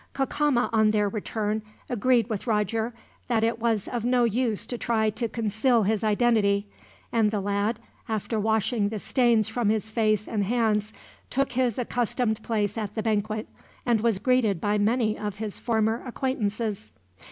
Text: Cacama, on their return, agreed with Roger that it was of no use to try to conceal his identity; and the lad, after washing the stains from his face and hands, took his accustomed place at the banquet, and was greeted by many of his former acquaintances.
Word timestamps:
Cacama, 0.15 0.67
on 0.73 0.89
their 0.89 1.07
return, 1.07 1.61
agreed 1.87 2.27
with 2.27 2.47
Roger 2.47 2.91
that 3.27 3.43
it 3.43 3.59
was 3.59 3.87
of 3.87 4.03
no 4.03 4.23
use 4.23 4.65
to 4.65 4.75
try 4.75 5.11
to 5.11 5.27
conceal 5.27 5.83
his 5.83 6.03
identity; 6.03 6.65
and 7.11 7.29
the 7.29 7.39
lad, 7.39 7.77
after 8.09 8.39
washing 8.39 8.89
the 8.89 8.97
stains 8.97 9.47
from 9.47 9.69
his 9.69 9.91
face 9.91 10.27
and 10.27 10.43
hands, 10.45 10.91
took 11.29 11.51
his 11.51 11.77
accustomed 11.77 12.41
place 12.41 12.79
at 12.79 12.95
the 12.95 13.03
banquet, 13.03 13.47
and 13.85 14.01
was 14.01 14.17
greeted 14.17 14.59
by 14.59 14.79
many 14.79 15.15
of 15.19 15.35
his 15.35 15.59
former 15.59 16.01
acquaintances. 16.03 16.91